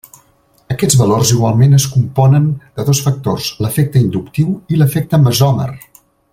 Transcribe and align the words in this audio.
Aquests 0.75 0.95
valors 1.01 1.33
igualment 1.35 1.77
es 1.79 1.85
componen 1.97 2.47
de 2.79 2.87
dos 2.89 3.03
factors: 3.09 3.53
l'efecte 3.67 4.03
inductiu 4.07 4.57
i 4.77 4.81
l'efecte 4.83 5.25
mesòmer. 5.29 5.71